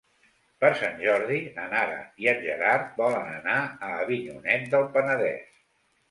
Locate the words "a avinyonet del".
3.89-4.89